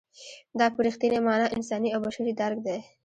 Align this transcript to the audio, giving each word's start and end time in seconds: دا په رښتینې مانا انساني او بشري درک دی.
دا 0.59 0.65
په 0.75 0.79
رښتینې 0.87 1.19
مانا 1.27 1.47
انساني 1.55 1.89
او 1.91 1.99
بشري 2.05 2.31
درک 2.39 2.57
دی. 2.65 2.79